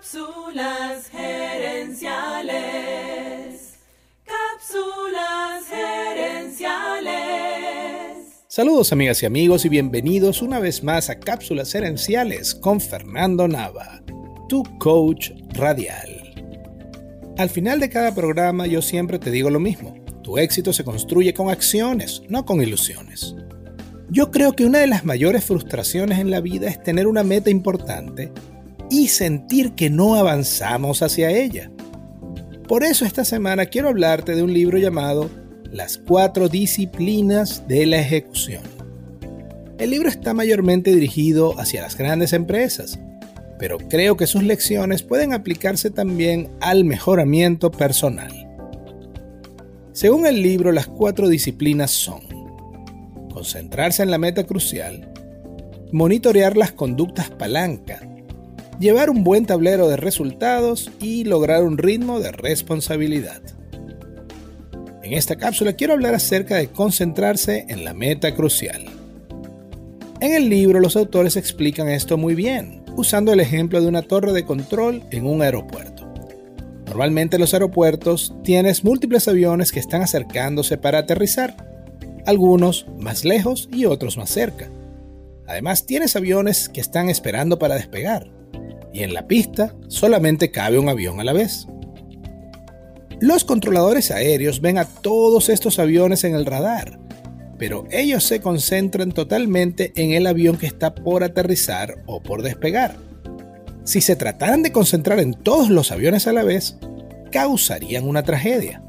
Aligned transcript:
Cápsulas 0.00 1.10
gerenciales. 1.10 2.54
Cápsulas 4.24 5.66
gerenciales. 5.68 7.10
Saludos 8.48 8.92
amigas 8.92 9.22
y 9.22 9.26
amigos 9.26 9.66
y 9.66 9.68
bienvenidos 9.68 10.40
una 10.40 10.58
vez 10.58 10.82
más 10.82 11.10
a 11.10 11.20
Cápsulas 11.20 11.72
gerenciales 11.72 12.54
con 12.54 12.80
Fernando 12.80 13.46
Nava, 13.46 14.00
tu 14.48 14.62
coach 14.78 15.32
radial. 15.50 16.08
Al 17.36 17.50
final 17.50 17.78
de 17.78 17.90
cada 17.90 18.14
programa 18.14 18.66
yo 18.66 18.80
siempre 18.80 19.18
te 19.18 19.30
digo 19.30 19.50
lo 19.50 19.60
mismo. 19.60 20.02
Tu 20.22 20.38
éxito 20.38 20.72
se 20.72 20.82
construye 20.82 21.34
con 21.34 21.50
acciones, 21.50 22.22
no 22.26 22.46
con 22.46 22.62
ilusiones. 22.62 23.34
Yo 24.08 24.30
creo 24.30 24.54
que 24.54 24.64
una 24.64 24.78
de 24.78 24.86
las 24.86 25.04
mayores 25.04 25.44
frustraciones 25.44 26.20
en 26.20 26.30
la 26.30 26.40
vida 26.40 26.70
es 26.70 26.82
tener 26.82 27.06
una 27.06 27.22
meta 27.22 27.50
importante 27.50 28.32
y 28.90 29.08
sentir 29.08 29.72
que 29.72 29.88
no 29.88 30.16
avanzamos 30.16 31.02
hacia 31.02 31.30
ella. 31.30 31.70
Por 32.68 32.84
eso 32.84 33.04
esta 33.04 33.24
semana 33.24 33.66
quiero 33.66 33.88
hablarte 33.88 34.34
de 34.34 34.42
un 34.42 34.52
libro 34.52 34.78
llamado 34.78 35.30
Las 35.70 35.96
cuatro 35.96 36.48
disciplinas 36.48 37.66
de 37.66 37.86
la 37.86 37.98
ejecución. 38.00 38.62
El 39.78 39.90
libro 39.90 40.08
está 40.08 40.34
mayormente 40.34 40.94
dirigido 40.94 41.58
hacia 41.58 41.80
las 41.80 41.96
grandes 41.96 42.32
empresas, 42.32 42.98
pero 43.58 43.78
creo 43.78 44.16
que 44.16 44.26
sus 44.26 44.42
lecciones 44.42 45.02
pueden 45.02 45.32
aplicarse 45.32 45.90
también 45.90 46.50
al 46.60 46.84
mejoramiento 46.84 47.70
personal. 47.70 48.48
Según 49.92 50.26
el 50.26 50.42
libro, 50.42 50.72
las 50.72 50.86
cuatro 50.86 51.28
disciplinas 51.28 51.90
son 51.90 52.20
concentrarse 53.32 54.02
en 54.02 54.10
la 54.10 54.18
meta 54.18 54.44
crucial, 54.44 55.12
monitorear 55.92 56.56
las 56.56 56.72
conductas 56.72 57.30
palanca, 57.30 58.00
llevar 58.80 59.10
un 59.10 59.22
buen 59.22 59.44
tablero 59.44 59.88
de 59.88 59.98
resultados 59.98 60.90
y 61.00 61.24
lograr 61.24 61.62
un 61.62 61.76
ritmo 61.76 62.18
de 62.18 62.32
responsabilidad. 62.32 63.42
En 65.02 65.12
esta 65.12 65.36
cápsula 65.36 65.74
quiero 65.74 65.92
hablar 65.92 66.14
acerca 66.14 66.56
de 66.56 66.68
concentrarse 66.68 67.66
en 67.68 67.84
la 67.84 67.92
meta 67.92 68.34
crucial. 68.34 68.86
En 70.20 70.32
el 70.32 70.48
libro 70.48 70.80
los 70.80 70.96
autores 70.96 71.36
explican 71.36 71.88
esto 71.88 72.16
muy 72.16 72.34
bien, 72.34 72.82
usando 72.96 73.32
el 73.32 73.40
ejemplo 73.40 73.80
de 73.82 73.86
una 73.86 74.02
torre 74.02 74.32
de 74.32 74.46
control 74.46 75.02
en 75.10 75.26
un 75.26 75.42
aeropuerto. 75.42 76.10
Normalmente 76.86 77.36
en 77.36 77.40
los 77.40 77.52
aeropuertos 77.52 78.34
tienes 78.44 78.82
múltiples 78.82 79.28
aviones 79.28 79.72
que 79.72 79.80
están 79.80 80.00
acercándose 80.00 80.78
para 80.78 81.00
aterrizar, 81.00 81.54
algunos 82.24 82.86
más 82.98 83.26
lejos 83.26 83.68
y 83.72 83.84
otros 83.84 84.16
más 84.16 84.30
cerca. 84.30 84.70
Además 85.46 85.84
tienes 85.84 86.16
aviones 86.16 86.68
que 86.70 86.80
están 86.80 87.10
esperando 87.10 87.58
para 87.58 87.74
despegar 87.74 88.39
y 88.92 89.02
en 89.02 89.14
la 89.14 89.26
pista 89.26 89.74
solamente 89.88 90.50
cabe 90.50 90.78
un 90.78 90.88
avión 90.88 91.20
a 91.20 91.24
la 91.24 91.32
vez. 91.32 91.66
Los 93.20 93.44
controladores 93.44 94.10
aéreos 94.10 94.60
ven 94.60 94.78
a 94.78 94.86
todos 94.86 95.48
estos 95.48 95.78
aviones 95.78 96.24
en 96.24 96.34
el 96.34 96.46
radar, 96.46 96.98
pero 97.58 97.84
ellos 97.90 98.24
se 98.24 98.40
concentran 98.40 99.12
totalmente 99.12 99.92
en 99.96 100.12
el 100.12 100.26
avión 100.26 100.56
que 100.56 100.66
está 100.66 100.94
por 100.94 101.22
aterrizar 101.22 101.96
o 102.06 102.22
por 102.22 102.42
despegar. 102.42 102.96
Si 103.84 104.00
se 104.00 104.16
trataran 104.16 104.62
de 104.62 104.72
concentrar 104.72 105.20
en 105.20 105.34
todos 105.34 105.68
los 105.68 105.92
aviones 105.92 106.26
a 106.26 106.32
la 106.32 106.44
vez, 106.44 106.78
causarían 107.30 108.08
una 108.08 108.22
tragedia. 108.22 108.82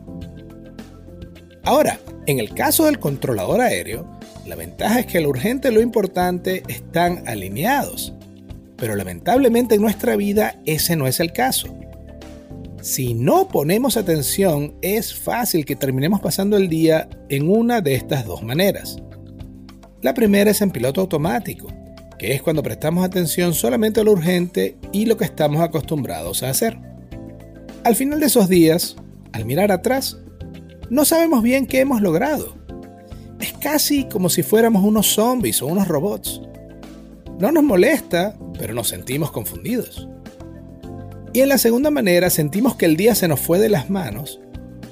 Ahora, 1.63 1.99
en 2.25 2.39
el 2.39 2.53
caso 2.53 2.85
del 2.85 2.99
controlador 2.99 3.61
aéreo, 3.61 4.07
la 4.47 4.55
ventaja 4.55 5.01
es 5.01 5.05
que 5.05 5.21
lo 5.21 5.29
urgente 5.29 5.69
y 5.69 5.73
lo 5.73 5.81
importante 5.81 6.63
están 6.67 7.27
alineados 7.27 8.13
pero 8.81 8.95
lamentablemente 8.95 9.75
en 9.75 9.81
nuestra 9.81 10.15
vida 10.15 10.59
ese 10.65 10.95
no 10.95 11.05
es 11.05 11.19
el 11.19 11.31
caso. 11.31 11.67
Si 12.81 13.13
no 13.13 13.47
ponemos 13.47 13.95
atención, 13.95 14.73
es 14.81 15.13
fácil 15.13 15.65
que 15.65 15.75
terminemos 15.75 16.19
pasando 16.19 16.57
el 16.57 16.67
día 16.67 17.07
en 17.29 17.47
una 17.47 17.81
de 17.81 17.93
estas 17.93 18.25
dos 18.25 18.41
maneras. 18.41 18.97
La 20.01 20.15
primera 20.15 20.49
es 20.49 20.61
en 20.61 20.71
piloto 20.71 20.99
automático, 20.99 21.67
que 22.17 22.33
es 22.33 22.41
cuando 22.41 22.63
prestamos 22.63 23.05
atención 23.05 23.53
solamente 23.53 23.99
a 23.99 24.03
lo 24.03 24.13
urgente 24.13 24.77
y 24.91 25.05
lo 25.05 25.15
que 25.15 25.25
estamos 25.25 25.61
acostumbrados 25.61 26.41
a 26.41 26.49
hacer. 26.49 26.75
Al 27.83 27.95
final 27.95 28.19
de 28.19 28.25
esos 28.25 28.49
días, 28.49 28.95
al 29.31 29.45
mirar 29.45 29.71
atrás, 29.71 30.17
no 30.89 31.05
sabemos 31.05 31.43
bien 31.43 31.67
qué 31.67 31.81
hemos 31.81 32.01
logrado. 32.01 32.55
Es 33.39 33.53
casi 33.53 34.05
como 34.05 34.27
si 34.27 34.41
fuéramos 34.41 34.83
unos 34.83 35.05
zombies 35.05 35.61
o 35.61 35.67
unos 35.67 35.87
robots. 35.87 36.41
No 37.39 37.51
nos 37.51 37.63
molesta, 37.63 38.35
pero 38.61 38.75
nos 38.75 38.89
sentimos 38.89 39.31
confundidos. 39.31 40.07
Y 41.33 41.39
en 41.39 41.49
la 41.49 41.57
segunda 41.57 41.89
manera 41.89 42.29
sentimos 42.29 42.75
que 42.75 42.85
el 42.85 42.95
día 42.95 43.15
se 43.15 43.27
nos 43.27 43.39
fue 43.39 43.57
de 43.57 43.69
las 43.69 43.89
manos 43.89 44.39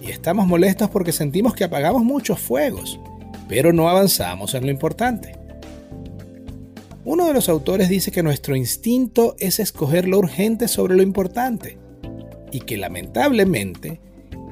y 0.02 0.10
estamos 0.10 0.48
molestos 0.48 0.90
porque 0.90 1.12
sentimos 1.12 1.54
que 1.54 1.66
apagamos 1.66 2.04
muchos 2.04 2.40
fuegos, 2.40 3.00
pero 3.48 3.72
no 3.72 3.88
avanzamos 3.88 4.56
en 4.56 4.64
lo 4.64 4.72
importante. 4.72 5.36
Uno 7.06 7.28
de 7.28 7.34
los 7.36 7.48
autores 7.48 7.90
dice 7.90 8.12
que 8.12 8.24
nuestro 8.24 8.56
instinto 8.56 9.36
es 9.38 9.60
escoger 9.60 10.08
lo 10.08 10.18
urgente 10.18 10.68
sobre 10.68 10.96
lo 10.96 11.04
importante 11.04 11.78
y 12.52 12.62
que 12.62 12.76
lamentablemente 12.76 14.02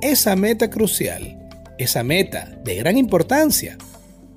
esa 0.01 0.35
meta 0.35 0.69
crucial, 0.69 1.49
esa 1.79 2.03
meta 2.03 2.55
de 2.63 2.75
gran 2.75 2.99
importancia, 2.99 3.79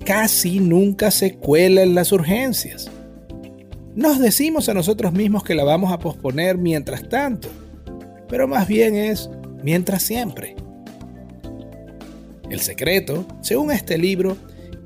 casi 0.03 0.59
nunca 0.59 1.11
se 1.11 1.35
cuela 1.35 1.83
en 1.83 1.93
las 1.93 2.11
urgencias 2.11 2.89
nos 3.95 4.19
decimos 4.19 4.69
a 4.69 4.73
nosotros 4.73 5.11
mismos 5.11 5.43
que 5.43 5.55
la 5.55 5.63
vamos 5.63 5.91
a 5.91 5.99
posponer 5.99 6.57
mientras 6.57 7.07
tanto, 7.09 7.49
pero 8.29 8.47
más 8.47 8.67
bien 8.67 8.95
es 8.95 9.29
mientras 9.63 10.03
siempre. 10.03 10.55
El 12.49 12.61
secreto, 12.61 13.25
según 13.41 13.71
este 13.71 13.97
libro, 13.97 14.37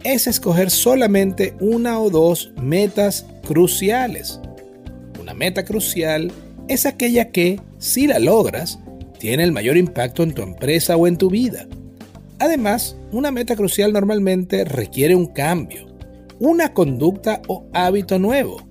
es 0.04 0.28
escoger 0.28 0.70
solamente 0.70 1.56
una 1.60 2.00
o 2.00 2.10
dos 2.10 2.52
metas 2.62 3.26
cruciales. 3.48 4.40
Una 5.20 5.34
meta 5.34 5.66
crucial 5.66 6.32
es 6.68 6.86
aquella 6.86 7.32
que, 7.32 7.60
si 7.80 8.08
la 8.08 8.20
logras, 8.20 8.80
tiene 9.20 9.44
el 9.44 9.52
mayor 9.52 9.78
impacto 9.78 10.24
en 10.24 10.34
tu 10.34 10.42
empresa 10.42 10.96
o 10.98 11.08
en 11.08 11.18
tu 11.18 11.30
vida. 11.30 11.68
Además, 12.40 12.96
una 13.12 13.32
meta 13.32 13.56
crucial 13.56 13.94
normalmente 13.94 14.66
requiere 14.66 15.16
un 15.16 15.28
cambio, 15.28 15.88
una 16.40 16.74
conducta 16.74 17.42
o 17.48 17.66
hábito 17.74 18.20
nuevo 18.20 18.65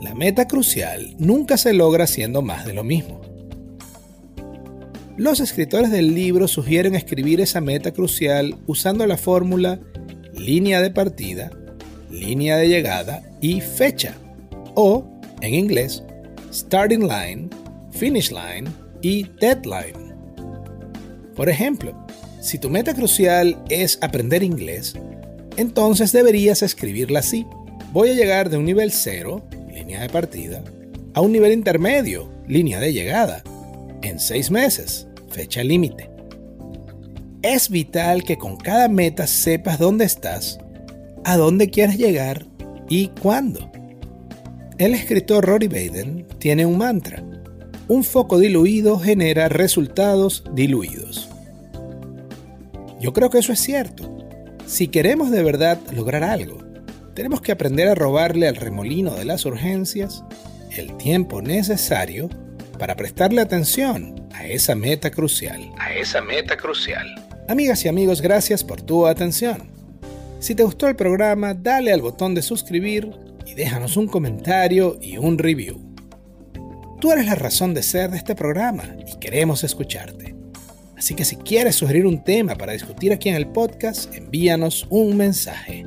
la 0.00 0.14
meta 0.14 0.48
crucial 0.48 1.14
nunca 1.18 1.56
se 1.56 1.74
logra 1.74 2.04
haciendo 2.04 2.40
más 2.42 2.64
de 2.64 2.72
lo 2.72 2.84
mismo. 2.84 3.20
Los 5.16 5.40
escritores 5.40 5.90
del 5.90 6.14
libro 6.14 6.48
sugieren 6.48 6.94
escribir 6.94 7.42
esa 7.42 7.60
meta 7.60 7.92
crucial 7.92 8.56
usando 8.66 9.06
la 9.06 9.18
fórmula 9.18 9.78
línea 10.32 10.80
de 10.80 10.90
partida, 10.90 11.50
línea 12.10 12.56
de 12.56 12.68
llegada 12.68 13.22
y 13.42 13.60
fecha, 13.60 14.14
o, 14.74 15.04
en 15.42 15.54
inglés, 15.54 16.02
starting 16.50 17.06
line, 17.06 17.50
finish 17.90 18.30
line 18.30 18.70
y 19.02 19.24
deadline. 19.38 20.14
Por 21.36 21.50
ejemplo, 21.50 21.94
si 22.40 22.58
tu 22.58 22.70
meta 22.70 22.94
crucial 22.94 23.62
es 23.68 23.98
aprender 24.00 24.42
inglés, 24.42 24.94
entonces 25.58 26.12
deberías 26.12 26.62
escribirla 26.62 27.18
así. 27.18 27.46
Voy 27.92 28.08
a 28.08 28.14
llegar 28.14 28.48
de 28.48 28.56
un 28.56 28.64
nivel 28.64 28.92
0 28.92 29.42
línea 29.90 30.02
de 30.02 30.08
partida, 30.08 30.62
a 31.14 31.20
un 31.20 31.32
nivel 31.32 31.52
intermedio, 31.52 32.30
línea 32.46 32.78
de 32.78 32.92
llegada, 32.92 33.42
en 34.02 34.20
seis 34.20 34.48
meses, 34.48 35.08
fecha 35.30 35.64
límite. 35.64 36.08
Es 37.42 37.70
vital 37.70 38.22
que 38.22 38.38
con 38.38 38.56
cada 38.56 38.86
meta 38.88 39.26
sepas 39.26 39.80
dónde 39.80 40.04
estás, 40.04 40.60
a 41.24 41.36
dónde 41.36 41.70
quieres 41.70 41.98
llegar 41.98 42.46
y 42.88 43.08
cuándo. 43.20 43.68
El 44.78 44.94
escritor 44.94 45.44
Rory 45.44 45.66
Baden 45.66 46.24
tiene 46.38 46.66
un 46.66 46.78
mantra. 46.78 47.24
Un 47.88 48.04
foco 48.04 48.38
diluido 48.38 48.96
genera 48.96 49.48
resultados 49.48 50.44
diluidos. 50.54 51.28
Yo 53.00 53.12
creo 53.12 53.28
que 53.28 53.38
eso 53.38 53.52
es 53.52 53.58
cierto. 53.58 54.08
Si 54.66 54.86
queremos 54.86 55.32
de 55.32 55.42
verdad 55.42 55.80
lograr 55.92 56.22
algo, 56.22 56.69
tenemos 57.14 57.40
que 57.40 57.52
aprender 57.52 57.88
a 57.88 57.94
robarle 57.94 58.48
al 58.48 58.56
remolino 58.56 59.14
de 59.14 59.24
las 59.24 59.44
urgencias 59.44 60.24
el 60.70 60.96
tiempo 60.96 61.42
necesario 61.42 62.28
para 62.78 62.96
prestarle 62.96 63.40
atención 63.40 64.28
a 64.32 64.46
esa 64.46 64.74
meta 64.74 65.10
crucial. 65.10 65.70
A 65.78 65.92
esa 65.94 66.20
meta 66.20 66.56
crucial. 66.56 67.06
Amigas 67.48 67.84
y 67.84 67.88
amigos, 67.88 68.20
gracias 68.20 68.62
por 68.62 68.80
tu 68.80 69.06
atención. 69.06 69.70
Si 70.38 70.54
te 70.54 70.62
gustó 70.62 70.88
el 70.88 70.96
programa, 70.96 71.52
dale 71.52 71.92
al 71.92 72.00
botón 72.00 72.34
de 72.34 72.42
suscribir 72.42 73.10
y 73.44 73.54
déjanos 73.54 73.96
un 73.96 74.06
comentario 74.06 74.98
y 75.02 75.18
un 75.18 75.36
review. 75.36 75.90
Tú 77.00 77.12
eres 77.12 77.26
la 77.26 77.34
razón 77.34 77.74
de 77.74 77.82
ser 77.82 78.10
de 78.10 78.18
este 78.18 78.34
programa 78.34 78.84
y 79.06 79.18
queremos 79.18 79.64
escucharte. 79.64 80.34
Así 80.96 81.14
que 81.14 81.24
si 81.24 81.36
quieres 81.36 81.76
sugerir 81.76 82.06
un 82.06 82.22
tema 82.22 82.54
para 82.54 82.72
discutir 82.72 83.12
aquí 83.12 83.30
en 83.30 83.34
el 83.34 83.48
podcast, 83.48 84.14
envíanos 84.14 84.86
un 84.90 85.16
mensaje. 85.16 85.86